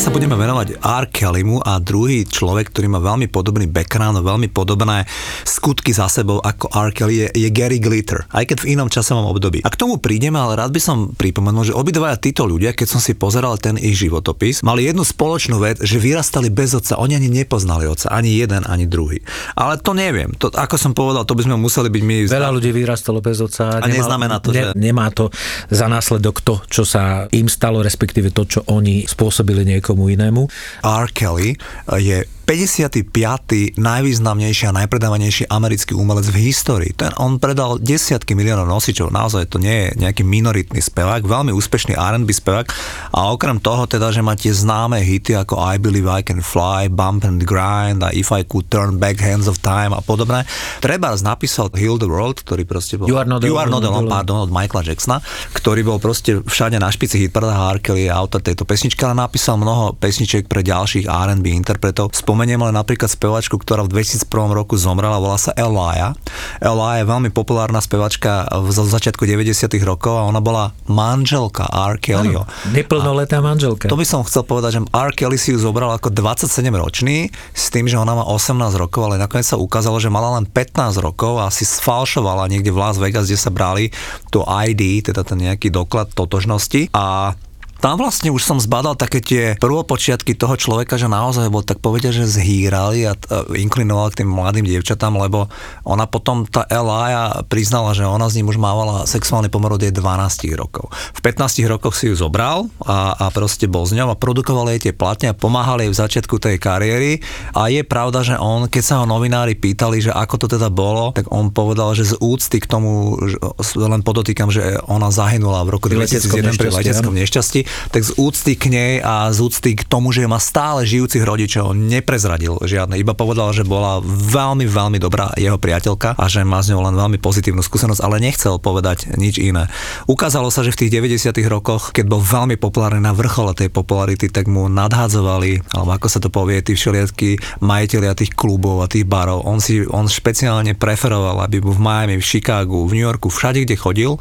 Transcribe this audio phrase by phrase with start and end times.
[0.00, 1.04] Dnes sa budeme venovať R.
[1.12, 5.04] Kellymu a druhý človek, ktorý má veľmi podobný background, veľmi podobné
[5.44, 6.88] skutky za sebou ako R.
[6.96, 9.60] Kelly je, je Gary Glitter, aj keď v inom časovom období.
[9.60, 12.96] A k tomu prídeme, ale rád by som pripomenul, že obidvaja títo ľudia, keď som
[12.96, 17.28] si pozeral ten ich životopis, mali jednu spoločnú vec, že vyrastali bez otca, oni ani
[17.28, 19.20] nepoznali otca, ani jeden, ani druhý.
[19.52, 22.16] Ale to neviem, to, ako som povedal, to by sme museli byť my...
[22.24, 23.84] Veľa ľudí vyrastalo bez otca.
[23.84, 25.28] A neznamená to, že- Nemá to
[25.68, 29.60] za následok to, čo sa im stalo, respektíve to, čo oni spôsobili
[29.90, 30.46] niekomu inému.
[30.86, 31.06] R.
[31.12, 31.58] Kelly
[31.98, 33.78] je 55.
[33.78, 36.90] najvýznamnejší a najpredávanejší americký umelec v histórii.
[36.90, 41.94] Ten, on predal desiatky miliónov nosičov, naozaj to nie je nejaký minoritný spevák, veľmi úspešný
[41.94, 42.66] R&B spevák
[43.14, 46.90] a okrem toho teda, že má tie známe hity ako I Believe I Can Fly,
[46.90, 50.42] Bump and Grind a If I Could Turn Back Hands of Time a podobné.
[50.82, 53.06] Treba napísal Heal the World, ktorý proste bol...
[53.06, 55.22] You Are Not you are not Alone, pardon, od Michaela Jacksona,
[55.54, 57.78] ktorý bol proste všade na špici hitparadách R.
[57.78, 62.10] Kelly je autor tejto pesničky, ale napísal mnoho pesničiek pre ďalších R&B interpretov.
[62.40, 64.24] Spomeniem len napríklad spevačku, ktorá v 2001
[64.56, 66.16] roku zomrela, volá sa Elia.
[66.56, 72.00] Elia je veľmi populárna spevačka v začiatku 90 rokov a ona bola manželka R.
[72.00, 72.48] Kellyho.
[72.72, 73.92] Neplnoletá manželka.
[73.92, 75.12] To by som chcel povedať, že R.
[75.12, 79.20] Kelly si ju zobral ako 27 ročný s tým, že ona má 18 rokov, ale
[79.20, 83.28] nakoniec sa ukázalo, že mala len 15 rokov a si sfalšovala niekde v Las Vegas,
[83.28, 83.92] kde sa brali
[84.32, 87.36] to ID, teda ten nejaký doklad totožnosti a
[87.80, 92.12] tam vlastne už som zbadal také tie prvopočiatky toho človeka, že naozaj bol tak povedia,
[92.12, 95.48] že zhýrali a t- inklinoval k tým mladým dievčatám, lebo
[95.88, 99.90] ona potom, tá Elia priznala, že ona s ním už mávala sexuálny pomer od jej
[99.90, 100.92] 12 rokov.
[101.16, 104.90] V 15 rokoch si ju zobral a, a proste bol s ňou a produkoval jej
[104.90, 107.24] tie platne a pomáhal jej v začiatku tej kariéry.
[107.56, 111.16] A je pravda, že on, keď sa ho novinári pýtali, že ako to teda bolo,
[111.16, 113.40] tak on povedal, že z úcty k tomu, že,
[113.80, 117.60] len podotýkam, že ona zahynula v roku Pri leteckom 2001 pri leteckom nešťastí,
[117.90, 121.72] tak z úcty k nej a z úcty k tomu, že má stále žijúcich rodičov,
[121.74, 122.98] neprezradil žiadne.
[122.98, 126.96] Iba povedal, že bola veľmi, veľmi dobrá jeho priateľka a že má s ňou len
[126.96, 129.70] veľmi pozitívnu skúsenosť, ale nechcel povedať nič iné.
[130.06, 134.28] Ukázalo sa, že v tých 90 rokoch, keď bol veľmi populárny na vrchole tej popularity,
[134.28, 139.04] tak mu nadhádzovali, alebo ako sa to povie, tí všelijakí majiteľia tých klubov a tých
[139.06, 139.46] barov.
[139.46, 143.64] On si on špeciálne preferoval, aby mu v Miami, v Chicagu, v New Yorku, všade,
[143.64, 144.12] kde chodil,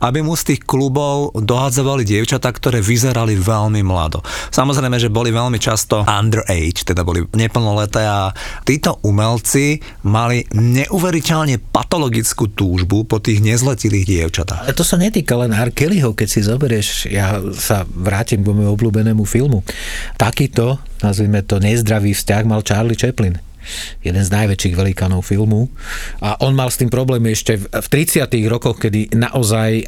[0.00, 4.20] aby mu z tých klubov dohádzovali dievčatá, ktoré vyzerali veľmi mlado.
[4.52, 8.28] Samozrejme, že boli veľmi často underage, teda boli neplnoleté a
[8.68, 14.68] títo umelci mali neuveriteľne patologickú túžbu po tých nezletilých dievčatách.
[14.68, 15.72] Ale to sa netýka len R.
[15.72, 19.64] Kellyho, keď si zoberieš, ja sa vrátim k môjmu obľúbenému filmu.
[20.20, 23.40] Takýto, nazvime to, nezdravý vzťah mal Charlie Chaplin
[24.00, 25.68] jeden z najväčších velikánov filmu.
[26.24, 29.84] A on mal s tým problém ešte v v 30 rokoch, kedy naozaj e,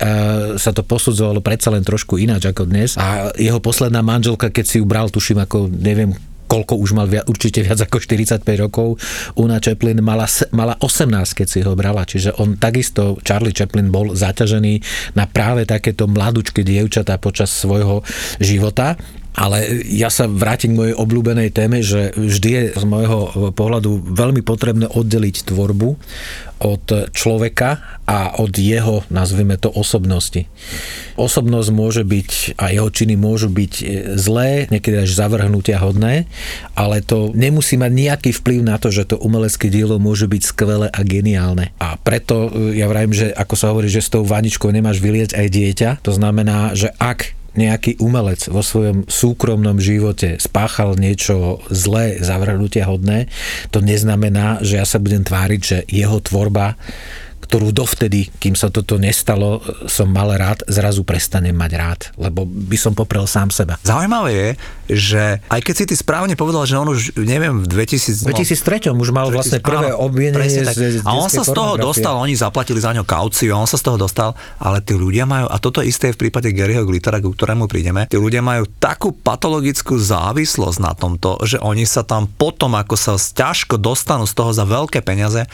[0.59, 2.99] sa to posudzovalo predsa len trošku ináč ako dnes.
[2.99, 6.11] A jeho posledná manželka, keď si ju bral, tuším, ako neviem,
[6.45, 9.01] koľko už mal via, určite viac ako 45 rokov.
[9.39, 12.05] Una Chaplin mala, mala 18, keď si ho brala.
[12.05, 14.81] Čiže on takisto, Charlie Chaplin bol zaťažený
[15.17, 18.05] na práve takéto mladúčke dievčatá počas svojho
[18.43, 18.99] života.
[19.35, 24.47] Ale ja sa vrátim k mojej obľúbenej téme, že vždy je z môjho pohľadu veľmi
[24.47, 25.99] potrebné oddeliť tvorbu
[26.65, 30.47] od človeka a od jeho, nazvime to, osobnosti.
[31.19, 33.85] Osobnosť môže byť a jeho činy môžu byť e,
[34.17, 36.25] zlé, niekedy až zavrhnutia hodné,
[36.73, 40.89] ale to nemusí mať nejaký vplyv na to, že to umelecké dielo môže byť skvelé
[40.89, 41.75] a geniálne.
[41.83, 45.37] A preto e, ja vravím, že ako sa hovorí, že s tou vaničkou nemáš vylieť
[45.37, 52.19] aj dieťa, to znamená, že ak nejaký umelec vo svojom súkromnom živote spáchal niečo zlé,
[52.19, 53.31] zavrhnutia hodné,
[53.71, 56.75] to neznamená, že ja sa budem tváriť, že jeho tvorba
[57.55, 62.75] ktorú dovtedy, kým sa toto nestalo, som mal rád, zrazu prestanem mať rád, lebo by
[62.75, 63.79] som poprel sám seba.
[63.87, 64.49] Zaujímavé je,
[64.91, 68.27] že aj keď si ty správne povedal, že on už, neviem, v 2000...
[68.27, 71.79] V 2003 už mal vlastne prvé Áno, obvinenie z, z A on sa z toho
[71.79, 75.47] dostal, oni zaplatili za ňo kauciu, on sa z toho dostal, ale tí ľudia majú,
[75.47, 79.15] a toto isté je v prípade Garyho Glittera, ku ktorému prídeme, tí ľudia majú takú
[79.15, 84.51] patologickú závislosť na tomto, že oni sa tam potom, ako sa ťažko dostanú z toho
[84.51, 85.47] za veľké peniaze,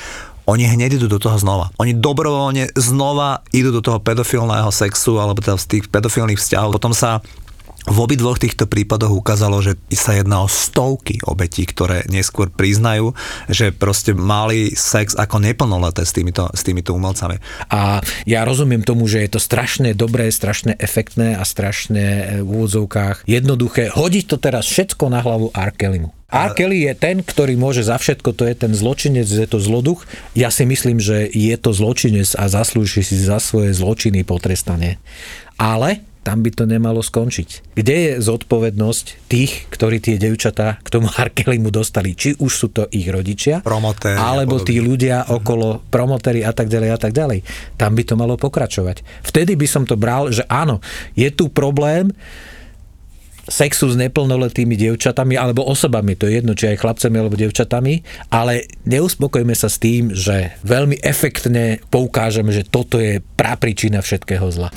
[0.51, 1.71] oni hneď idú do toho znova.
[1.79, 6.75] Oni dobrovoľne znova idú do toho pedofilného sexu alebo teda z tých pedofilných vzťahov.
[6.75, 7.23] Potom sa
[7.89, 13.17] v obidvoch týchto prípadoch ukázalo, že sa jedná o stovky obetí, ktoré neskôr priznajú,
[13.49, 17.41] že proste mali sex ako neplnoleté s týmito, s týmito umelcami.
[17.73, 22.49] A ja rozumiem tomu, že je to strašne dobré, strašne efektné a strašne e, v
[22.49, 25.73] úvodzovkách jednoduché hodiť to teraz všetko na hlavu R.
[26.31, 26.51] R.
[26.55, 30.07] Kelly je ten, ktorý môže za všetko, to je ten zločinec, je to zloduch.
[30.39, 35.03] Ja si myslím, že je to zločinec a zaslúži si za svoje zločiny potrestanie.
[35.59, 37.75] Ale tam by to nemalo skončiť.
[37.75, 41.33] Kde je zodpovednosť tých, ktorí tie devčatá k tomu R.
[41.33, 42.13] Kellymu dostali?
[42.15, 46.69] Či už sú to ich rodičia, Promotéri a alebo tí ľudia okolo promotéri a tak
[46.69, 47.43] ďalej a tak ďalej.
[47.81, 49.03] Tam by to malo pokračovať.
[49.25, 50.85] Vtedy by som to bral, že áno,
[51.17, 52.13] je tu problém,
[53.51, 57.95] sexu s neplnoletými dievčatami alebo osobami, to je jedno, či aj chlapcami alebo dievčatami,
[58.31, 64.71] ale neuspokojme sa s tým, že veľmi efektne poukážeme, že toto je prapričina všetkého zla.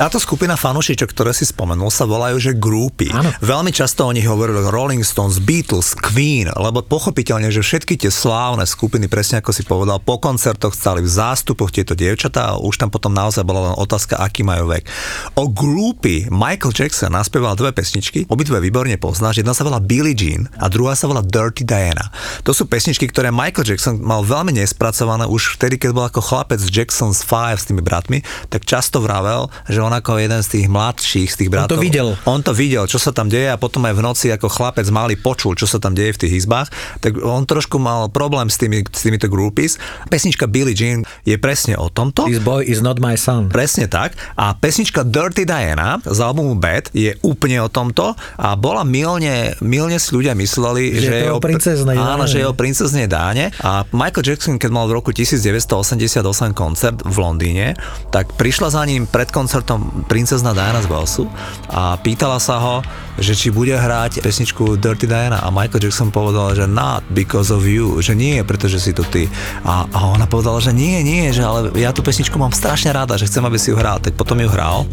[0.00, 3.12] Táto skupina fanúšičok, ktoré si spomenul, sa volajú, že groupie.
[3.12, 3.36] Áno.
[3.44, 8.64] Veľmi často o nich hovorili Rolling Stones, Beatles, Queen, lebo pochopiteľne, že všetky tie slávne
[8.64, 12.88] skupiny, presne ako si povedal, po koncertoch stali v zástupoch tieto dievčatá a už tam
[12.88, 14.88] potom naozaj bola len otázka, aký majú vek.
[15.36, 20.48] O groupie Michael Jackson naspieval dve pesničky, obidve výborne poznáš, jedna sa volá Billie Jean
[20.56, 22.08] a druhá sa volá Dirty Diana.
[22.48, 26.56] To sú pesničky, ktoré Michael Jackson mal veľmi nespracované už vtedy, keď bol ako chlapec
[26.56, 30.66] z Jackson's Five s tými bratmi, tak často vravel, že on ako jeden z tých
[30.66, 31.76] mladších, z tých bratov.
[31.76, 32.08] to videl.
[32.26, 35.14] On to videl, čo sa tam deje a potom aj v noci ako chlapec malý
[35.20, 38.82] počul, čo sa tam deje v tých izbách, tak on trošku mal problém s, tými,
[38.86, 39.76] s týmito groupies.
[40.10, 42.26] Pesnička Billie Jean je presne o tomto.
[42.26, 43.48] This boy is not my son.
[43.52, 44.16] Presne tak.
[44.36, 49.96] A pesnička Dirty Diana z albumu Bad je úplne o tomto a bola milne, milne
[49.96, 53.54] si ľudia mysleli, Že že, je o princeznej áno, že je o princeznej Dáne.
[53.64, 57.66] A Michael Jackson, keď mal v roku 1988 koncert v Londýne,
[58.12, 61.24] tak prišla za ním pred koncertom princezna Diana z Walesu
[61.70, 62.76] a pýtala sa ho,
[63.20, 67.68] že či bude hrať pesničku Dirty Diana a Michael Jackson povedal, že not because of
[67.68, 69.28] you, že nie, pretože si to ty.
[69.62, 73.20] A, a ona povedala, že nie, nie, že ale ja tú pesničku mám strašne rada,
[73.20, 74.00] že chcem, aby si ju hral.
[74.00, 74.88] Tak potom ju hral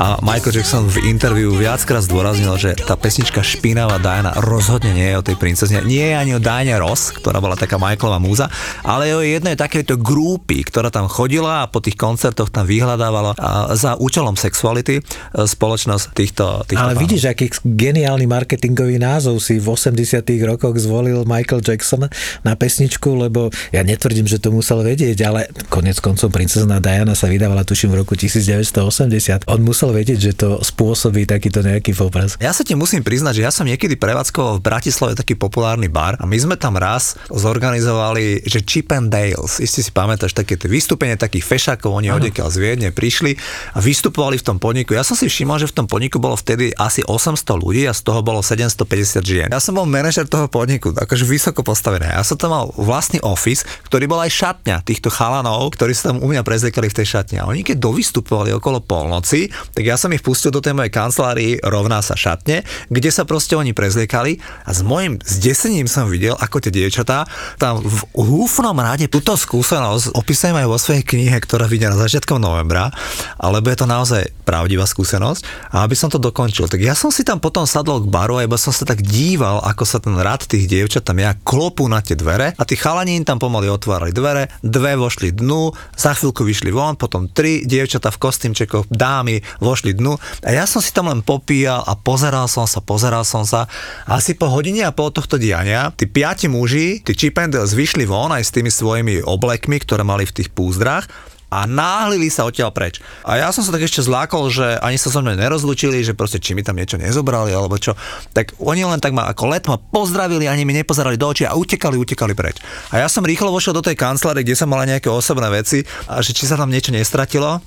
[0.00, 5.16] A Michael Jackson v interviu viackrát zdôraznil, že tá pesnička Špinavá Diana rozhodne nie je
[5.20, 5.84] o tej princezne.
[5.84, 8.48] Nie je ani o Diane Ross, ktorá bola taká Michaelová múza,
[8.80, 13.36] ale je o jednej takéto grupy, ktorá tam chodila a po tých koncertoch tam vyhľadávala
[13.76, 15.02] za účelom sexuality e,
[15.44, 17.04] spoločnosť týchto, týchto Ale pánov.
[17.04, 22.08] vidíš, aký geniálny marketingový názov si v 80 rokoch zvolil Michael Jackson
[22.40, 27.28] na pesničku, lebo ja netvrdím, že to musel vedieť, ale konec koncom princezná Diana sa
[27.28, 29.19] vydávala tuším v roku 1980.
[29.46, 32.40] On musel vedieť, že to spôsobí takýto nejaký obraz.
[32.40, 36.16] Ja sa ti musím priznať, že ja som niekedy prevádzkoval v Bratislave taký populárny bar
[36.16, 41.20] a my sme tam raz zorganizovali, že Chip and Dales, isté si pamätáš, také vystúpenie
[41.20, 43.36] takých fešákov, oni odekiaľ z Viedne prišli
[43.76, 44.96] a vystupovali v tom podniku.
[44.96, 48.00] Ja som si všimol, že v tom podniku bolo vtedy asi 800 ľudí a z
[48.00, 49.48] toho bolo 750 žien.
[49.52, 52.08] Ja som bol manažer toho podniku, akože vysoko postavený.
[52.08, 56.24] Ja som tam mal vlastný office, ktorý bol aj šatňa týchto chalanov, ktorí sa tam
[56.24, 57.36] u mňa prezliekali v tej šatni.
[57.42, 58.80] A oni keď dovystupovali okolo
[59.10, 63.26] polnoci, tak ja som ich pustil do tej mojej kancelárii rovná sa šatne, kde sa
[63.26, 67.26] proste oni prezliekali a s mojim zdesením som videl, ako tie dievčatá
[67.58, 72.38] tam v húfnom rade túto skúsenosť opisujem aj vo svojej knihe, ktorá vyjde na začiatkom
[72.38, 72.94] novembra,
[73.42, 75.74] alebo je to naozaj pravdivá skúsenosť.
[75.74, 78.46] A aby som to dokončil, tak ja som si tam potom sadol k baru a
[78.46, 81.98] iba som sa tak díval, ako sa ten rad tých dievčat tam ja klopú na
[81.98, 86.44] tie dvere a tí chalani im tam pomaly otvárali dvere, dve vošli dnu, za chvíľku
[86.46, 91.08] vyšli von, potom tri dievčatá v kostýmčekoch, dámy vošli dnu a ja som si tam
[91.08, 93.70] len popíjal a pozeral som sa, pozeral som sa.
[94.04, 98.44] Asi po hodine a pol tohto diania, tí piati muži, tí Chip vyšli von aj
[98.44, 101.06] s tými svojimi oblekmi, ktoré mali v tých púzdrach
[101.50, 103.02] a náhlili sa odtiaľ preč.
[103.26, 106.38] A ja som sa tak ešte zlákol, že ani sa so mnou nerozlučili, že proste
[106.38, 107.98] či mi tam niečo nezobrali alebo čo.
[108.30, 111.58] Tak oni len tak ma ako let ma pozdravili, ani mi nepozerali do očí a
[111.58, 112.62] utekali, utekali preč.
[112.94, 116.22] A ja som rýchlo vošiel do tej kancelárie, kde som mala nejaké osobné veci a
[116.22, 117.58] že či sa tam niečo nestratilo.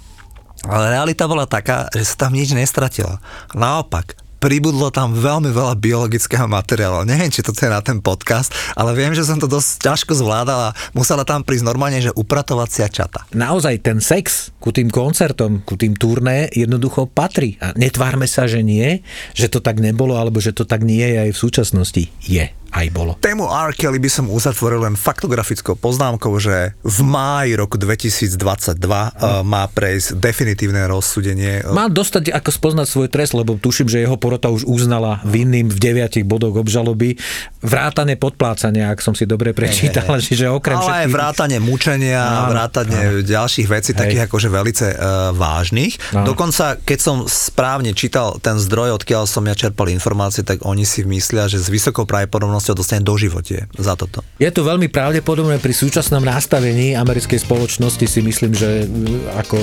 [0.64, 3.20] Ale realita bola taká, že sa tam nič nestratilo.
[3.52, 7.08] Naopak, pribudlo tam veľmi veľa biologického materiálu.
[7.08, 10.76] Neviem, či to je na ten podcast, ale viem, že som to dosť ťažko zvládala.
[10.92, 13.24] Musela tam prísť normálne, že upratovacia čata.
[13.32, 17.56] Naozaj ten sex ku tým koncertom, ku tým turné jednoducho patrí.
[17.64, 19.00] A netvárme sa, že nie,
[19.32, 22.04] že to tak nebolo, alebo že to tak nie je aj v súčasnosti.
[22.28, 23.14] Je aj bolo.
[23.22, 23.78] Tému R.
[23.78, 28.34] Kelly by som uzatvoril len faktografickou poznámkou, že v máji roku 2022
[28.82, 31.62] uh, má prejsť definitívne rozsudenie.
[31.70, 35.78] Má dostať ako spoznať svoj trest, lebo tuším, že jeho porota už uznala vinným v
[35.78, 37.22] deviatich bodoch obžaloby.
[37.62, 40.26] Vrátane podplácania, ak som si dobre prečítal, Hej, hej.
[40.34, 41.14] čiže okrem Ale aj všetkých...
[41.14, 44.00] vrátanie mučenia, Áno, vrátanie ďalších vecí, Hej.
[44.02, 45.94] takých akože velice uh, vážnych.
[46.18, 46.34] Áno.
[46.34, 51.06] Dokonca, keď som správne čítal ten zdroj, odkiaľ som ja čerpal informácie, tak oni si
[51.06, 54.24] myslia, že s vysokou pravdepodobnosťou dostane doživotie za toto.
[54.40, 59.58] Je to veľmi pravdepodobné pri súčasnom nastavení americkej spoločnosti si myslím, že mm, ako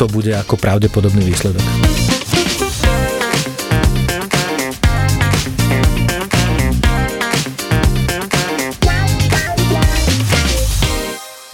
[0.00, 2.19] to bude ako pravdepodobný výsledok.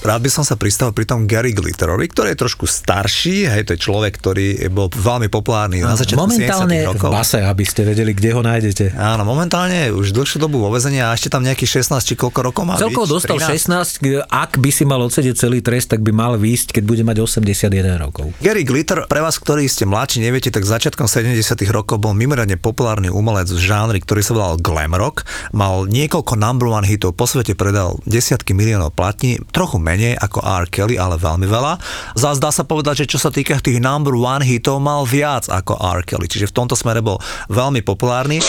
[0.06, 3.74] Rád by som sa pristavil pri tom Gary Glitterovi, ktorý je trošku starší, hej, to
[3.74, 7.10] je človek, ktorý bol veľmi populárny na začiatku Momentálne 70 v rokov.
[7.10, 8.94] base, aby ste vedeli, kde ho nájdete.
[8.94, 12.62] Áno, momentálne už dlhšiu dobu vo vezení a ešte tam nejakých 16 či koľko rokov
[12.62, 13.98] má Celkovo dostal 13?
[13.98, 17.16] 16, ak by si mal odsedieť celý trest, tak by mal výjsť, keď bude mať
[17.26, 18.30] 81 rokov.
[18.38, 21.34] Gary Glitter, pre vás, ktorí ste mladší, neviete, tak začiatkom 70
[21.74, 25.26] rokov bol mimoriadne populárny umelec v žánri, ktorý sa volal glam rock.
[25.50, 30.68] Mal niekoľko number one hitov, po svete predal desiatky miliónov platní, trochu menej ako R.
[30.68, 31.80] Kelly, ale veľmi veľa.
[32.12, 35.80] Zás dá sa povedať, že čo sa týka tých number one hitov, mal viac ako
[35.80, 36.04] R.
[36.04, 37.16] Kelly, čiže v tomto smere bol
[37.48, 38.44] veľmi populárny.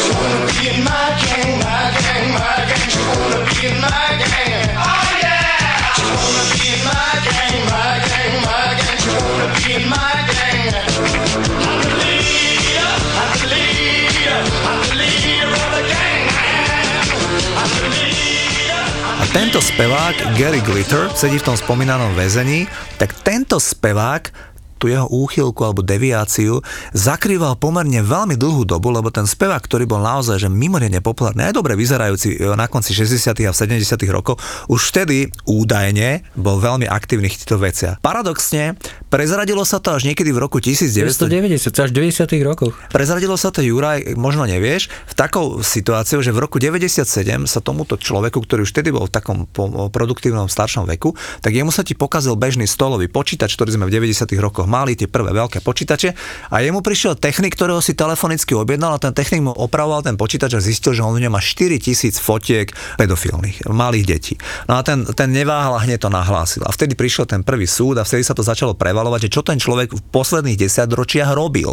[11.08, 11.26] A
[19.38, 22.65] tento spevák, Gary Glitter, sedí v tom spomínanom väzení,
[22.98, 24.34] tak tento spevák
[24.77, 26.62] tú jeho úchylku alebo deviáciu
[26.93, 31.57] zakrýval pomerne veľmi dlhú dobu, lebo ten spevák, ktorý bol naozaj že mimoriadne populárny, aj
[31.57, 33.34] dobre vyzerajúci e, na konci 60.
[33.43, 33.98] a 70.
[34.13, 34.38] rokov,
[34.69, 38.00] už vtedy údajne bol veľmi aktívny v týchto veciach.
[38.00, 38.77] Paradoxne,
[39.10, 41.27] prezradilo sa to až niekedy v roku 1900.
[41.27, 42.74] 990, až 90 rokoch.
[42.93, 47.03] Prezradilo sa to Juraj, možno nevieš, v takou situáciu, že v roku 97
[47.50, 49.38] sa tomuto človeku, ktorý už vtedy bol v takom
[49.89, 54.29] produktívnom staršom veku, tak jemu sa ti pokazil bežný stolový počítač, ktorý sme v 90
[54.38, 56.14] rokoch mali, tie prvé veľké počítače
[56.52, 60.54] a jemu prišiel technik, ktorého si telefonicky objednal a ten technik mu opravoval ten počítač
[60.54, 62.68] a zistil, že on v ňom má 4000 fotiek
[63.00, 64.36] pedofilných, malých detí.
[64.68, 66.68] No a ten, ten neváhal a hneď to nahlásil.
[66.68, 69.58] A vtedy prišiel ten prvý súd a vtedy sa to začalo prevalovať, že čo ten
[69.58, 71.72] človek v posledných desaťročiach robil.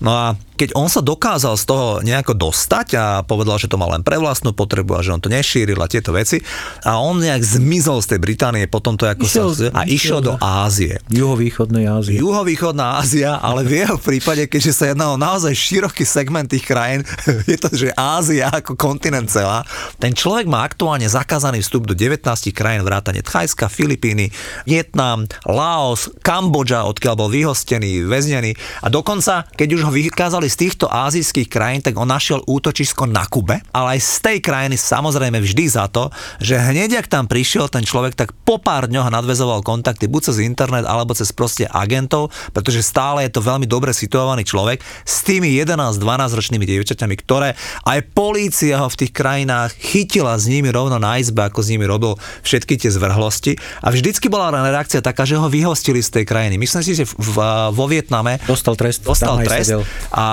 [0.00, 3.90] No a keď on sa dokázal z toho nejako dostať a povedal, že to mal
[3.90, 6.38] len pre vlastnú potrebu a že on to nešíril a tieto veci
[6.86, 9.74] a on nejak zmizol z tej Británie, potom to ako Išiel- sa...
[9.74, 11.02] A išiel do do- Ázie.
[11.10, 12.14] Juhovýchodnej Ázie.
[12.22, 17.02] Juhovýchodná Ázia, ale v jeho prípade, keďže sa jedná o naozaj široký segment tých krajín,
[17.50, 19.66] je to, že Ázia ako kontinent celá,
[19.98, 22.22] ten človek má aktuálne zakázaný vstup do 19
[22.54, 24.30] krajín vrátane Thajska, Filipíny,
[24.62, 30.86] Vietnam, Laos, Kambodža, odkiaľ bol vyhostený, väznený a dokonca, keď už ho vykázali z týchto
[30.92, 35.64] azijských krajín, tak on našiel útočisko na Kube, ale aj z tej krajiny samozrejme vždy
[35.64, 40.12] za to, že hneď ak tam prišiel ten človek, tak po pár dňoch nadvezoval kontakty
[40.12, 44.84] buď cez internet alebo cez proste agentov, pretože stále je to veľmi dobre situovaný človek
[45.08, 45.98] s tými 11-12
[46.36, 47.56] ročnými dievčaťami, ktoré
[47.88, 51.88] aj polícia ho v tých krajinách chytila s nimi rovno na izbe, ako s nimi
[51.88, 56.60] robil všetky tie zvrhlosti a vždycky bola reakcia taká, že ho vyhostili z tej krajiny.
[56.60, 57.36] Myslím si, že v, v,
[57.72, 59.82] vo Vietname Dostal trest, dostal trest sedel.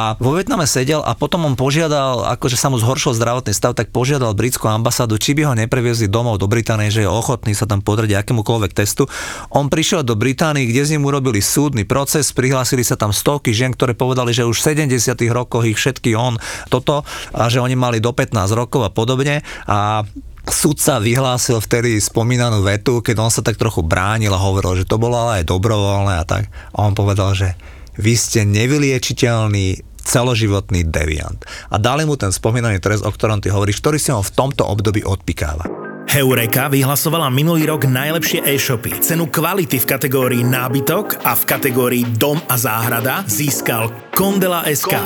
[0.09, 3.93] A vo Vietname sedel a potom on požiadal, akože sa mu zhoršil zdravotný stav, tak
[3.93, 7.85] požiadal britskú ambasádu, či by ho nepreviezli domov do Británie, že je ochotný sa tam
[7.85, 9.05] podriť akémukoľvek testu.
[9.53, 13.69] On prišiel do Británii, kde s ním urobili súdny proces, prihlásili sa tam stovky žien,
[13.69, 16.41] ktoré povedali, že už v 70 rokoch ich všetky on
[16.73, 20.01] toto a že oni mali do 15 rokov a podobne a
[20.49, 24.97] Sudca vyhlásil vtedy spomínanú vetu, keď on sa tak trochu bránil a hovoril, že to
[24.97, 26.49] bolo ale aj dobrovoľné a tak.
[26.73, 27.53] A on povedal, že
[27.99, 31.45] vy ste nevyliečiteľný celoživotný deviant.
[31.69, 34.65] A dali mu ten spomínaný trest, o ktorom ty hovoríš, ktorý si on v tomto
[34.65, 35.89] období odpikáva.
[36.09, 38.97] Heureka vyhlasovala minulý rok najlepšie e-shopy.
[38.97, 44.97] Cenu kvality v kategórii nábytok a v kategórii dom a záhrada získal Kondela SK.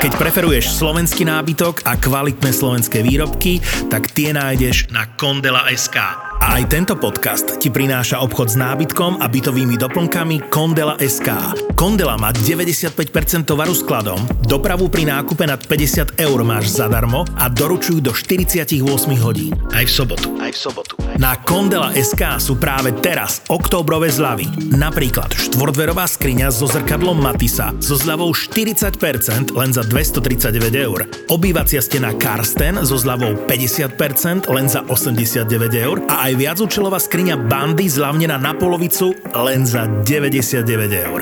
[0.00, 3.60] Keď preferuješ slovenský nábytok a kvalitné slovenské výrobky,
[3.92, 6.27] tak tie nájdeš na Kondela SK.
[6.38, 11.34] A aj tento podcast ti prináša obchod s nábytkom a bytovými doplnkami Kondela SK.
[11.74, 12.94] Kondela má 95%
[13.42, 18.78] tovaru skladom, dopravu pri nákupe nad 50 eur máš zadarmo a doručujú do 48
[19.18, 19.50] hodín.
[19.74, 20.38] Aj v sobotu.
[20.38, 20.94] Aj v sobotu.
[21.18, 24.70] Na Kondela SK sú práve teraz októbrové zľavy.
[24.78, 31.10] Napríklad štvortverová skriňa so zrkadlom Matisa so zľavou 40% len za 239 eur.
[31.34, 37.86] Obývacia stena Karsten so zľavou 50% len za 89 eur a aj viacúčelová skriňa Bandy
[37.86, 41.20] zľavnená na polovicu len za 99 eur.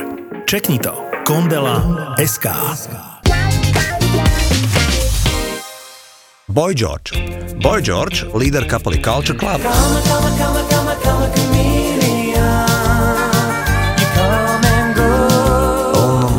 [0.48, 0.94] Čekni to.
[1.26, 1.82] Kondela
[2.16, 2.46] SK.
[6.46, 7.12] Boy George.
[7.60, 9.60] Boy George, líder kapely Culture Club.
[9.60, 13.25] Come, come, come, come, come, chameleon.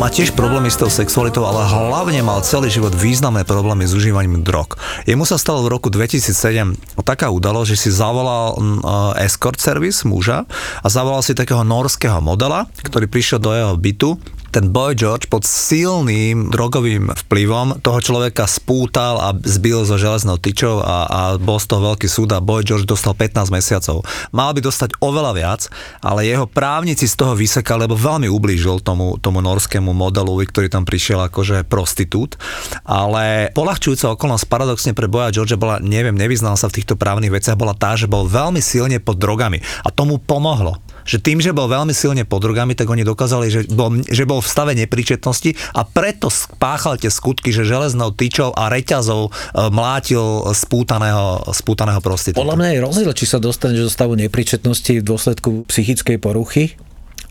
[0.08, 4.40] Má tiež problémy s tou sexualitou, ale hlavne mal celý život významné problémy s užívaním
[4.40, 4.80] drog.
[5.04, 10.08] Jemu sa stalo v roku 2007 taká udalosť, že si zavolal mm, eh, escort service
[10.08, 10.48] muža
[10.80, 14.16] a zavolal si takého norského modela, ktorý prišiel do jeho bytu
[14.51, 20.80] ten Boy George pod silným drogovým vplyvom toho človeka spútal a zbil zo železnou tyčou
[20.82, 24.08] a, a bol z toho veľký súd a Boy George dostal 15 mesiacov.
[24.32, 25.62] Mal by dostať oveľa viac,
[26.00, 30.88] ale jeho právnici z toho vysekali, lebo veľmi ublížil tomu, tomu norskému modelu, ktorý tam
[30.88, 32.39] prišiel akože prostitút.
[32.88, 37.60] Ale polahčujúca okolnosť paradoxne pre Boja George bola, neviem, nevyznal sa v týchto právnych veciach,
[37.60, 41.72] bola tá, že bol veľmi silne pod drogami a tomu pomohlo že tým, že bol
[41.72, 45.88] veľmi silne pod drogami, tak oni dokázali, že bol, že bol v stave nepríčetnosti a
[45.88, 49.32] preto spáchal tie skutky, že železnou tyčou a reťazou e,
[49.72, 52.44] mlátil spútaného, spútaného prostitúta.
[52.44, 56.76] Podľa mňa je rozdiel, či sa dostaneš do stavu nepríčetnosti v dôsledku psychickej poruchy,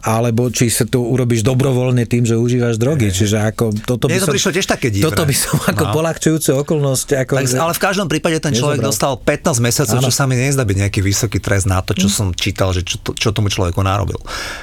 [0.03, 3.09] alebo či sa to urobíš dobrovoľne tým, že užívaš drogy.
[3.09, 5.05] Čiže ako toto Mne by to som, prišlo tiež také divné.
[5.05, 5.93] Toto by som ako No.
[5.93, 7.07] polahčujúcu okolnosť.
[7.19, 8.91] Ako, Tak, ale v každom prípade ten človek Nezobral.
[8.91, 10.15] dostal 15 mesiacov, čo Áno.
[10.15, 13.12] sa mi nezdá byť nejaký vysoký trest na to, čo som čítal, že čo, to-
[13.12, 14.19] čo tomu človeku narobil.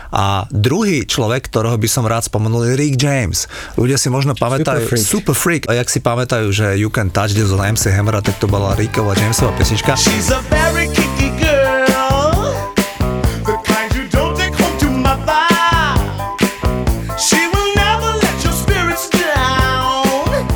[0.10, 3.46] A druhý človek, ktorého by som rád spomenul, je Rick James.
[3.76, 4.86] Ľudia si možno pamätajú...
[4.86, 5.04] freak.
[5.04, 5.64] Super freak.
[5.68, 8.74] A jak si pamätajú, že You Can Touch This od MC Hammera, tak to bola
[8.74, 9.94] Rickova Jamesova pesnička.
[9.94, 10.88] She's a very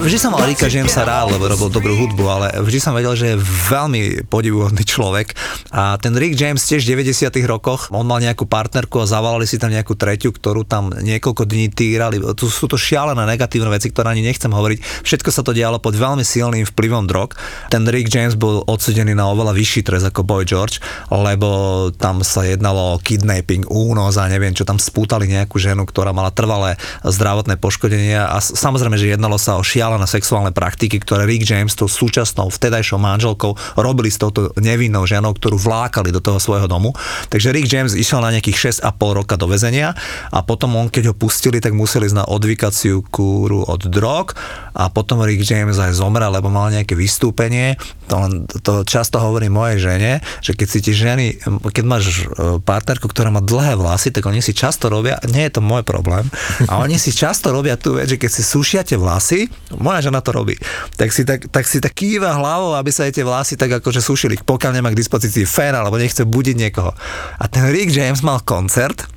[0.08, 3.36] Vždy som mal Ricka Jamesa rád, lebo robil dobrú hudbu, ale vždy som vedel, že
[3.36, 5.36] je veľmi podivuhodný človek.
[5.76, 9.60] A ten Rick James tiež v 90 rokoch, on mal nejakú partnerku a zavolali si
[9.60, 12.24] tam nejakú treťu, ktorú tam niekoľko dní týrali.
[12.39, 15.04] Tu sú to šialené negatívne veci, ktoré ani nechcem hovoriť.
[15.04, 17.36] Všetko sa to dialo pod veľmi silným vplyvom drog.
[17.67, 20.80] Ten Rick James bol odsudený na oveľa vyšší trest ako Boy George,
[21.12, 26.15] lebo tam sa jednalo o kidnapping, únos a neviem čo, tam spútali nejakú ženu, ktorá
[26.15, 31.50] mala trvalé zdravotné poškodenia a samozrejme, že jednalo sa o šialené sexuálne praktiky, ktoré Rick
[31.50, 36.70] James tou súčasnou vtedajšou manželkou robili s touto nevinnou ženou, ktorú vlákali do toho svojho
[36.70, 36.94] domu.
[37.34, 39.96] Takže Rick James išiel na nejakých 6,5 roka do väzenia
[40.30, 44.36] a potom on, keď ho pustili, tak museli ísť na odvykaciu kúru od drog
[44.76, 47.80] a potom Rick James aj zomrel, lebo mal nejaké vystúpenie.
[48.12, 48.28] To,
[48.62, 50.12] to často hovorím mojej žene,
[50.44, 51.26] že keď si ti ženy,
[51.72, 55.60] keď máš e, partnerku, ktorá má dlhé vlasy, tak oni si často robia, nie je
[55.60, 56.28] to môj problém,
[56.72, 59.48] a oni si často robia tú vec, že keď si sušiate vlasy,
[59.88, 60.60] moja žena to robí,
[61.00, 64.04] tak si tak, tak, si tak kýva hlavou, aby sa jej tie vlasy tak akože
[64.04, 66.91] sušili, pokiaľ nemá k dispozícii fén alebo nechce budiť niekoho.
[67.39, 69.08] A ten Rick James mal koncert,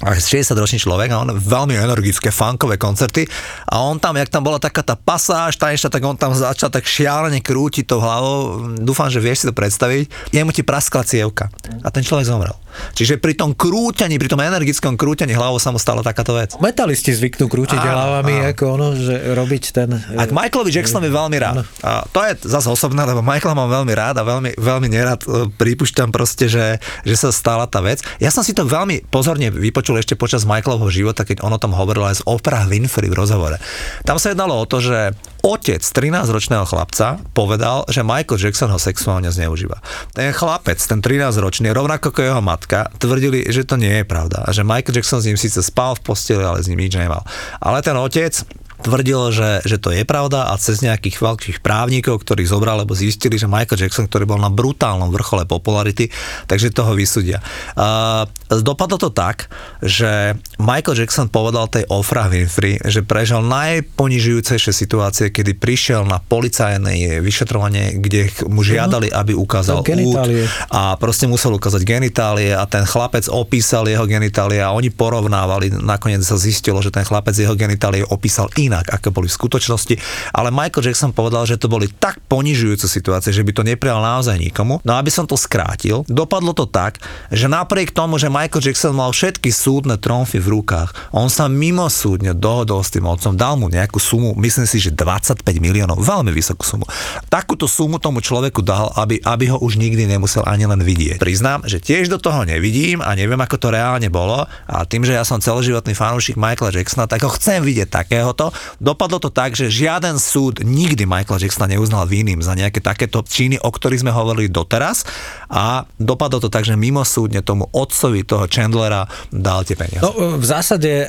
[0.00, 3.28] a 60-ročný človek a on veľmi energické funkové koncerty.
[3.68, 6.88] A on tam, jak tam bola taká tá pasáž, ešte, tak on tam začal tak
[6.88, 11.52] šialene krútiť tou hlavou, dúfam, že vieš si to predstaviť, jemu ti praskla cievka.
[11.84, 12.56] A ten človek zomrel.
[12.94, 16.54] Čiže pri tom krúťaní, pri tom energickom krúťaní hlavou sa mu stala takáto vec.
[16.58, 18.48] Metalisti zvyknú krútiť Áno, hlavami, áno.
[18.52, 19.88] ako ono, že robiť ten...
[19.94, 21.56] A k Michaelovi Jacksonovi veľmi rád.
[21.80, 25.48] A to je zase osobné, lebo Michaela mám veľmi rád a veľmi, veľmi nerad e,
[25.50, 28.04] pripúšťam proste, že, že sa stala tá vec.
[28.20, 31.72] Ja som si to veľmi pozorne vypočul ešte počas Michaelovho života, keď on o tom
[31.72, 33.56] hovoril aj z Oprah Winfrey v rozhovore.
[34.04, 39.32] Tam sa jednalo o to, že otec 13-ročného chlapca povedal, že Michael Jackson ho sexuálne
[39.32, 39.80] zneužíva.
[40.12, 42.59] Ten chlapec, ten 13-ročný, rovnako ako jeho matka,
[42.98, 44.44] tvrdili, že to nie je pravda.
[44.44, 47.22] A že Michael Jackson s ním síce spal v posteli, ale s ním nič nemal.
[47.60, 48.32] Ale ten otec
[48.80, 53.36] tvrdil, že, že to je pravda a cez nejakých veľkých právnikov, ktorých zobral, lebo zistili,
[53.36, 56.08] že Michael Jackson, ktorý bol na brutálnom vrchole popularity,
[56.48, 57.44] takže toho vysúdia.
[57.76, 59.52] Uh, dopadlo to tak,
[59.84, 67.20] že Michael Jackson povedal tej Oprah Winfrey, že prežil najponižujúcejšie situácie, kedy prišiel na policajné
[67.20, 70.24] vyšetrovanie, kde mu žiadali, aby ukázal út
[70.72, 76.24] a proste musel ukázať genitálie a ten chlapec opísal jeho genitálie a oni porovnávali, nakoniec
[76.24, 79.94] sa zistilo, že ten chlapec jeho genitálie opísal inak, ako boli v skutočnosti,
[80.30, 84.38] ale Michael Jackson povedal, že to boli tak ponižujúce situácie, že by to neprijal naozaj
[84.38, 84.78] nikomu.
[84.86, 87.02] No aby som to skrátil, dopadlo to tak,
[87.34, 92.36] že napriek tomu, že Michael Jackson mal všetky súdne tromfy v rukách, on sa mimosúdne
[92.36, 96.62] dohodol s tým otcom, dal mu nejakú sumu, myslím si, že 25 miliónov, veľmi vysokú
[96.62, 96.84] sumu.
[97.32, 101.18] Takúto sumu tomu človeku dal, aby, aby ho už nikdy nemusel ani len vidieť.
[101.18, 105.16] Priznám, že tiež do toho nevidím a neviem, ako to reálne bolo a tým, že
[105.16, 108.52] ja som celoživotný fanúšik Michaela Jacksona, tak ho chcem vidieť takéhoto.
[108.78, 113.60] Dopadlo to tak, že žiaden súd nikdy Michaela Jacksona neuznal vinným za nejaké takéto činy,
[113.60, 115.04] o ktorých sme hovorili doteraz
[115.50, 120.04] a dopadlo to tak, že mimosúdne tomu otcovi toho Chandlera dal tie peniaze.
[120.04, 121.06] No, v zásade e,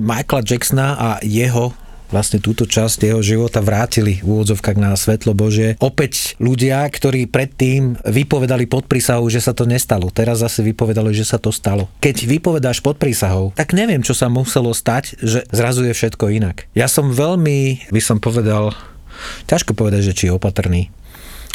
[0.00, 1.83] Michaela Jacksona a jeho
[2.14, 5.74] vlastne túto časť jeho života vrátili v úvodzovkách na svetlo Bože.
[5.82, 10.14] Opäť ľudia, ktorí predtým vypovedali pod prísahou, že sa to nestalo.
[10.14, 11.90] Teraz zase vypovedali, že sa to stalo.
[11.98, 16.70] Keď vypovedáš pod prísahou, tak neviem, čo sa muselo stať, že zrazu je všetko inak.
[16.78, 18.70] Ja som veľmi, by som povedal,
[19.50, 20.94] ťažko povedať, že či je opatrný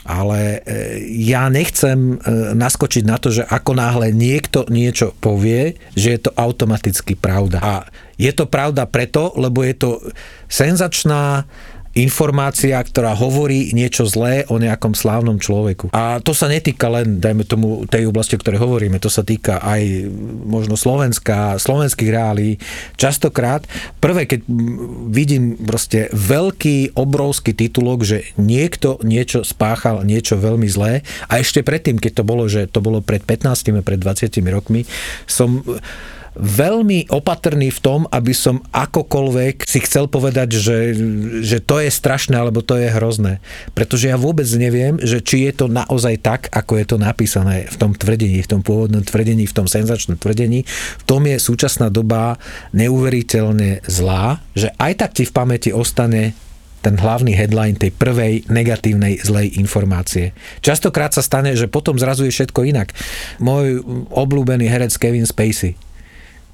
[0.08, 6.16] ale e, ja nechcem e, naskočiť na to, že ako náhle niekto niečo povie, že
[6.16, 7.60] je to automaticky pravda.
[7.60, 7.74] A
[8.16, 9.90] je to pravda preto, lebo je to
[10.48, 11.44] senzačná
[11.98, 15.90] informácia, ktorá hovorí niečo zlé o nejakom slávnom človeku.
[15.92, 19.58] A to sa netýka len, dajme tomu, tej oblasti, o ktorej hovoríme, to sa týka
[19.58, 20.06] aj
[20.46, 22.62] možno Slovenska, slovenských reálí.
[22.94, 23.66] Častokrát,
[23.98, 24.46] prvé, keď
[25.10, 31.98] vidím proste veľký, obrovský titulok, že niekto niečo spáchal, niečo veľmi zlé, a ešte predtým,
[31.98, 34.86] keď to bolo, že to bolo pred 15, pred 20 rokmi,
[35.26, 35.66] som
[36.40, 40.78] veľmi opatrný v tom, aby som akokoľvek si chcel povedať, že,
[41.44, 43.44] že to je strašné alebo to je hrozné.
[43.76, 47.76] Pretože ja vôbec neviem, že či je to naozaj tak, ako je to napísané v
[47.76, 50.64] tom tvrdení, v tom pôvodnom tvrdení, v tom senzačnom tvrdení.
[51.00, 52.40] V tom je súčasná doba
[52.72, 56.32] neuveriteľne zlá, že aj tak ti v pamäti ostane
[56.80, 60.32] ten hlavný headline tej prvej negatívnej zlej informácie.
[60.64, 62.96] Častokrát sa stane, že potom zrazu je všetko inak.
[63.44, 65.76] Môj obľúbený herec Kevin Spacey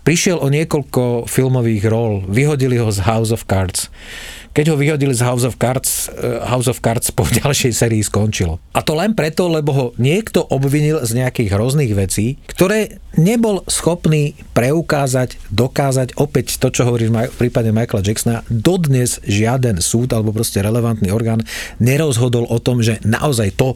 [0.05, 3.89] prišiel o niekoľko filmových rol, vyhodili ho z House of Cards.
[4.55, 8.61] Keď ho vyhodili z House of Cards, eh, House of Cards po ďalšej sérii skončilo.
[8.71, 14.37] A to len preto, lebo ho niekto obvinil z nejakých hrozných vecí, ktoré nebol schopný
[14.55, 20.63] preukázať, dokázať opäť to, čo hovorí v prípade Michaela Jacksona, dodnes žiaden súd alebo proste
[20.63, 21.43] relevantný orgán
[21.83, 23.75] nerozhodol o tom, že naozaj to,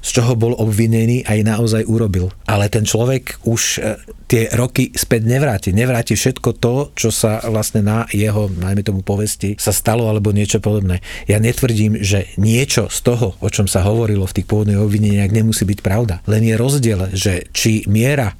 [0.00, 2.32] z čoho bol obvinený, aj naozaj urobil.
[2.48, 5.70] Ale ten človek už e, tie roky späť nevráti.
[5.76, 10.62] Nevráti všetko to, čo sa vlastne na jeho, najmä tomu povesti, sa stalo alebo niečo
[10.62, 11.04] podobné.
[11.28, 15.68] Ja netvrdím, že niečo z toho, o čom sa hovorilo v tých pôvodných obvineniach, nemusí
[15.68, 16.24] byť pravda.
[16.30, 18.38] Len je rozdiel, že či miera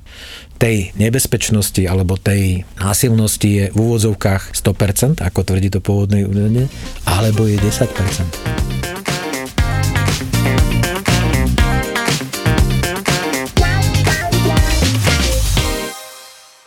[0.60, 6.68] tej nebezpečnosti alebo tej násilnosti je v úvodzovkách 100%, ako tvrdí to pôvodné údajne,
[7.08, 8.99] alebo je 10%.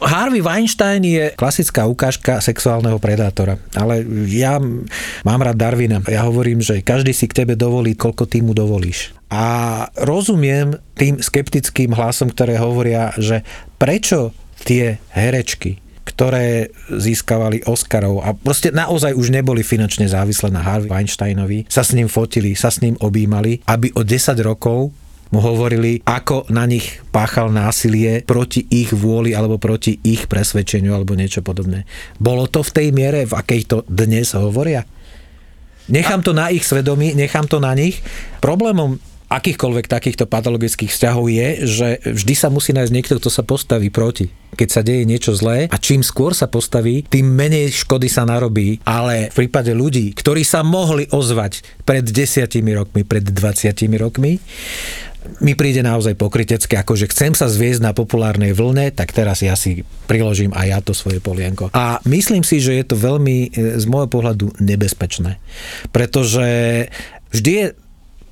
[0.04, 3.56] Harvey Weinstein je klasická ukážka sexuálneho predátora.
[3.74, 4.60] Ale ja
[5.24, 6.04] mám rád Darwina.
[6.06, 9.16] Ja hovorím, že každý si k tebe dovolí, koľko ty mu dovolíš.
[9.32, 13.42] A rozumiem tým skeptickým hlasom, ktoré hovoria, že
[13.82, 20.92] prečo tie herečky, ktoré získavali Oscarov a proste naozaj už neboli finančne závislé na Harvey
[20.92, 24.92] Weinsteinovi, sa s ním fotili, sa s ním objímali, aby o 10 rokov
[25.34, 31.18] mu hovorili, ako na nich páchal násilie proti ich vôli alebo proti ich presvedčeniu alebo
[31.18, 31.90] niečo podobné.
[32.22, 34.86] Bolo to v tej miere, v akej to dnes hovoria?
[35.90, 38.00] Nechám to na ich svedomí, nechám to na nich.
[38.40, 43.90] Problémom akýchkoľvek takýchto patologických vzťahov je, že vždy sa musí nájsť niekto, kto sa postaví
[43.94, 44.30] proti.
[44.54, 48.78] Keď sa deje niečo zlé a čím skôr sa postaví, tým menej škody sa narobí.
[48.86, 54.38] Ale v prípade ľudí, ktorí sa mohli ozvať pred desiatimi rokmi, pred 20 rokmi,
[55.40, 59.56] mi príde naozaj pokrytecké, ako že chcem sa zviezť na populárnej vlne, tak teraz ja
[59.56, 61.72] si priložím aj ja to svoje polienko.
[61.72, 65.40] A myslím si, že je to veľmi e, z môjho pohľadu nebezpečné.
[65.96, 66.88] Pretože
[67.32, 67.68] vždy je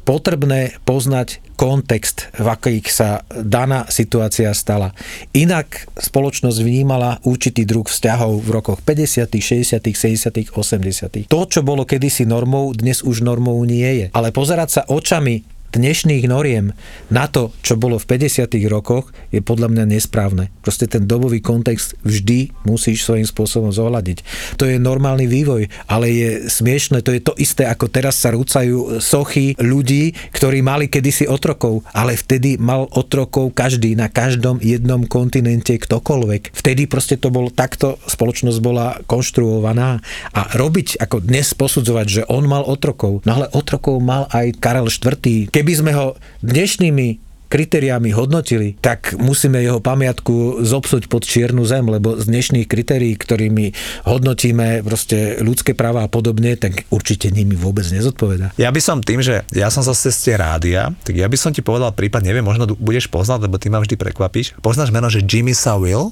[0.03, 4.97] potrebné poznať kontext, v akých sa daná situácia stala.
[5.37, 11.29] Inak spoločnosť vnímala určitý druh vzťahov v rokoch 50., 60., 70., 80.
[11.29, 14.05] To, čo bolo kedysi normou, dnes už normou nie je.
[14.17, 16.75] Ale pozerať sa očami dnešných noriem
[17.07, 18.51] na to, čo bolo v 50.
[18.67, 20.51] rokoch, je podľa mňa nesprávne.
[20.61, 24.23] Proste ten dobový kontext vždy musíš svojím spôsobom zohľadiť.
[24.59, 28.99] To je normálny vývoj, ale je smiešne, to je to isté, ako teraz sa rúcajú
[28.99, 35.79] sochy ľudí, ktorí mali kedysi otrokov, ale vtedy mal otrokov každý na každom jednom kontinente
[35.79, 36.51] ktokoľvek.
[36.51, 40.03] Vtedy proste to bol takto, spoločnosť bola konštruovaná
[40.35, 44.91] a robiť, ako dnes posudzovať, že on mal otrokov, no ale otrokov mal aj Karel
[44.91, 45.47] IV.
[45.61, 52.17] Keby sme ho dnešnými kritériami hodnotili, tak musíme jeho pamiatku zobsuť pod čiernu zem, lebo
[52.17, 53.69] z dnešných kritérií, ktorými
[54.09, 58.57] hodnotíme proste ľudské práva a podobne, tak určite nimi vôbec nezodpoveda.
[58.57, 61.61] Ja by som tým, že ja som z ceste rádia, tak ja by som ti
[61.61, 64.57] povedal prípad, neviem, možno budeš poznať, lebo ty ma vždy prekvapíš.
[64.65, 66.09] Poznáš meno, že Jimmy Savile?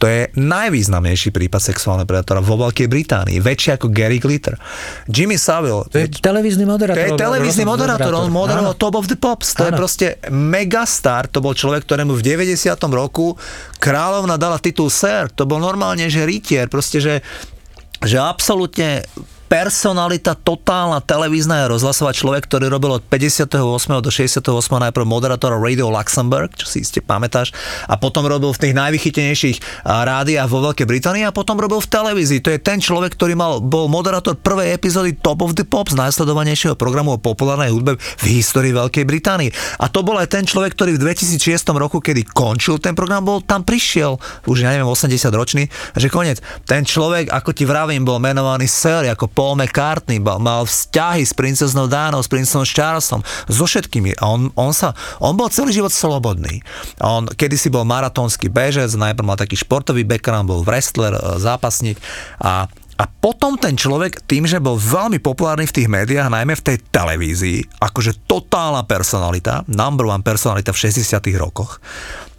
[0.00, 4.56] To je najvýznamnejší prípad sexuálneho predátora vo Veľkej Británii, väčší ako Gary Glitter.
[5.04, 7.04] Jimmy Savile, To je televízny moderátor.
[7.04, 9.76] to je televízny moderátor, on moderoval Top of the Pops, to je Áno.
[9.76, 12.72] proste megastar, to bol človek, ktorému v 90.
[12.88, 13.36] roku
[13.76, 17.20] kráľovna dala titul Sir, to bol normálne, že rytier, proste, že,
[18.00, 19.04] že absolútne
[19.50, 23.50] personalita totálna televízna a rozhlasová človek, ktorý robil od 58.
[23.98, 24.46] do 68.
[24.46, 27.50] najprv moderátora Radio Luxembourg, čo si iste pamätáš,
[27.90, 32.46] a potom robil v tých najvychytenejších rádiách vo Veľkej Británii a potom robil v televízii.
[32.46, 36.78] To je ten človek, ktorý mal, bol moderátor prvej epizódy Top of the Pops, najsledovanejšieho
[36.78, 39.50] programu o populárnej hudbe v histórii Veľkej Británii.
[39.82, 43.42] A to bol aj ten človek, ktorý v 2006 roku, kedy končil ten program, bol
[43.42, 44.14] tam prišiel,
[44.46, 45.66] už ja neviem, 80 ročný,
[45.98, 46.38] že koniec.
[46.70, 51.88] Ten človek, ako ti vravím, bol menovaný Sir, ako Paul McCartney, mal, vzťahy s princeznou
[51.88, 54.20] Dánou, s princeom Charlesom, so všetkými.
[54.20, 56.60] A on, on, sa, on bol celý život slobodný.
[57.00, 61.96] On kedysi bol maratónsky bežec, najprv mal taký športový background, bol wrestler, e, zápasník
[62.44, 62.68] a
[63.00, 66.76] a potom ten človek, tým, že bol veľmi populárny v tých médiách, najmä v tej
[66.92, 71.80] televízii, akože totálna personalita, number one personalita v 60 rokoch,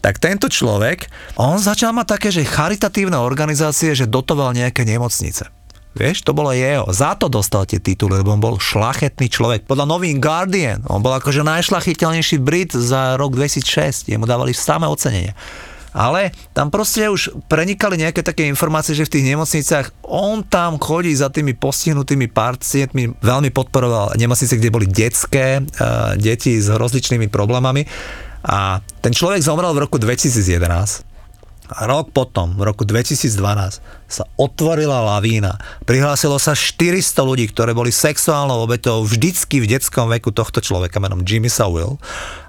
[0.06, 1.10] tak tento človek,
[1.42, 5.50] on začal mať také, že charitatívne organizácie, že dotoval nejaké nemocnice.
[5.92, 6.88] Vieš, to bolo jeho.
[6.88, 9.68] Za to dostal tie tituly, lebo on bol šlachetný človek.
[9.68, 14.08] Podľa novín Guardian, on bol akože najšlachiteľnejší Brit za rok 2006.
[14.08, 15.36] Jemu dávali samé ocenenie.
[15.92, 21.12] Ale tam proste už prenikali nejaké také informácie, že v tých nemocniciach on tam chodí
[21.12, 27.84] za tými postihnutými pacientmi, veľmi podporoval nemocnice, kde boli detské, uh, deti s rozličnými problémami.
[28.48, 31.12] A ten človek zomrel v roku 2011.
[31.72, 35.56] A rok potom, v roku 2012, sa otvorila lavína.
[35.88, 41.24] Prihlásilo sa 400 ľudí, ktoré boli sexuálnou obeťou vždycky v detskom veku tohto človeka menom
[41.24, 41.96] Jimmy Savile.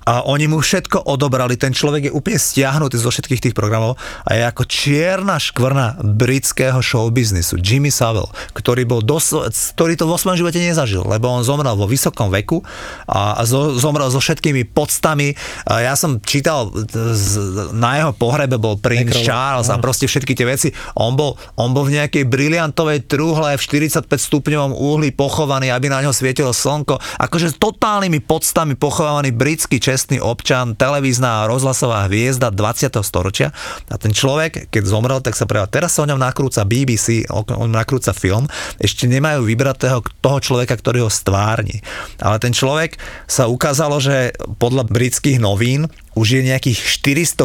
[0.02, 1.54] A oni mu všetko odobrali.
[1.54, 3.94] Ten človek je úplne stiahnutý zo všetkých tých programov
[4.26, 7.62] a je ako čierna škvrna britského showbiznisu.
[7.62, 9.30] Jimmy Savile, ktorý, bol dos-
[9.78, 12.66] ktorý to vo svojom živote nezažil, lebo on zomrel vo vysokom veku
[13.06, 15.38] a, zo, zomrel so všetkými podstami.
[15.70, 20.34] A ja som čítal, z, na jeho pohrebe bol Prince Nekrolog, Charles a proste všetky
[20.34, 20.68] tie veci.
[20.98, 26.00] On bol, on bol v nejakej briliantovej truhle v 45 stupňovom uhli pochovaný, aby na
[26.00, 26.96] ňo svietilo slnko.
[27.20, 32.88] Akože s totálnymi podstami pochovaný britský čestný občan, televízna a rozhlasová hviezda 20.
[33.04, 33.52] storočia.
[33.92, 35.68] A ten človek, keď zomrel, tak sa prejavil.
[35.68, 38.48] Teraz sa o ňom nakrúca BBC, o ňom nakrúca film.
[38.80, 41.84] Ešte nemajú vybratého toho človeka, ktorý ho stvárni.
[42.16, 42.96] Ale ten človek
[43.28, 46.78] sa ukázalo, že podľa britských novín už je nejakých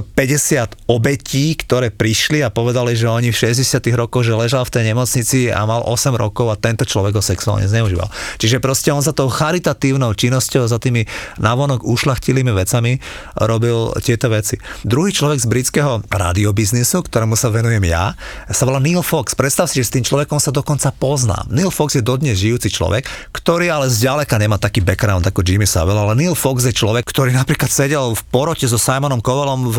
[0.04, 4.84] 450 obetí, ktoré prišli a povedali, že oni v 60 rokoch, že ležal v tej
[4.92, 8.12] nemocnici a mal 8 rokov a tento človek ho sexuálne zneužíval.
[8.40, 11.08] Čiže proste on za tou charitatívnou činnosťou, za tými
[11.40, 13.00] navonok ušlachtilými vecami
[13.40, 14.60] robil tieto veci.
[14.84, 18.20] Druhý človek z britského radiobiznisu, ktorému sa venujem ja,
[18.52, 19.32] sa volá Neil Fox.
[19.32, 21.48] Predstav si, že s tým človekom sa dokonca poznám.
[21.48, 26.04] Neil Fox je dodnes žijúci človek, ktorý ale zďaleka nemá taký background ako Jimmy Savile,
[26.04, 29.78] ale Neil Fox je človek, ktorý napríklad sedel v porote so Simonom Cowellom v,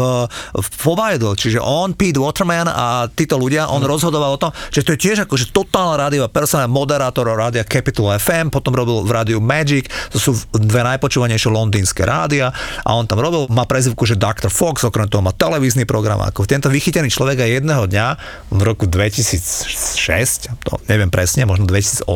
[0.55, 4.95] v Pobidle, čiže on, Pete Waterman a títo ľudia, on rozhodoval o tom, že to
[4.95, 9.91] je tiež akože totálna rádiová persona, moderátor rádia Capital FM, potom robil v rádiu Magic,
[10.15, 12.55] to sú dve najpočúvanejšie londýnske rádia
[12.87, 14.49] a on tam robil, má prezivku, že Dr.
[14.49, 18.07] Fox, okrem toho má televízny program, ako tento vychytený človek aj jedného dňa
[18.55, 22.09] v roku 2006, to neviem presne, možno 2008,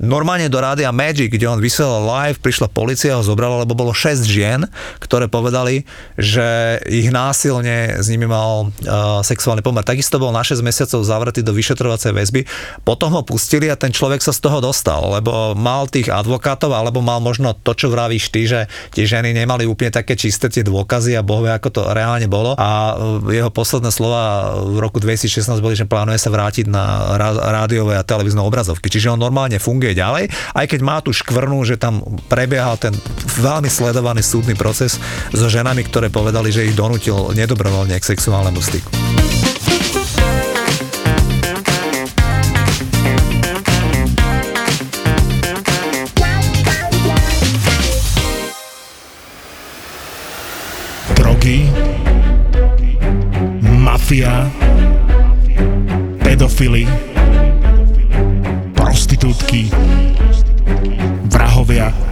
[0.00, 4.24] normálne do rádia Magic, kde on vysielal live, prišla policia, ho zobrala, lebo bolo 6
[4.24, 4.64] žien,
[5.02, 5.84] ktoré povedali,
[6.16, 9.84] že ich násilne s nimi mal uh, sexuálny pomer.
[9.84, 12.40] Takisto bol na 6 mesiacov zavretý do vyšetrovacej väzby,
[12.84, 17.00] potom ho pustili a ten človek sa z toho dostal, lebo mal tých advokátov, alebo
[17.00, 21.16] mal možno to, čo vravíš ty, že tie ženy nemali úplne také čisté tie dôkazy
[21.16, 22.54] a bohvie, ako to reálne bolo.
[22.60, 27.40] A uh, jeho posledné slova v roku 2016 boli, že plánuje sa vrátiť na rá-
[27.62, 28.92] rádiové a televízne obrazovky.
[28.92, 32.92] Čiže on normálne funguje ďalej, aj keď má tu škvrnu, že tam prebiehal ten
[33.40, 35.00] veľmi sledovaný súdny proces
[35.32, 38.90] so ženami, ktoré povedali, že ich donútil nedobrovoľne k sexuálnemu styku.
[51.18, 51.66] Drogy,
[53.62, 54.46] mafia,
[56.22, 56.86] pedofily,
[58.78, 59.68] prostitútky,
[61.32, 62.11] vrahovia.